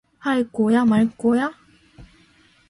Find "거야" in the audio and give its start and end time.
0.51-0.83, 1.15-1.53